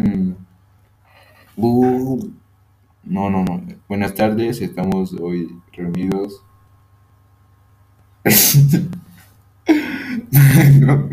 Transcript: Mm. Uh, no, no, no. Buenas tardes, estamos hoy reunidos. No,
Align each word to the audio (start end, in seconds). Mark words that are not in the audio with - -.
Mm. 0.00 0.36
Uh, 1.56 2.30
no, 3.02 3.30
no, 3.30 3.44
no. 3.44 3.62
Buenas 3.88 4.14
tardes, 4.14 4.60
estamos 4.60 5.12
hoy 5.14 5.48
reunidos. 5.72 6.42
No, 10.80 11.08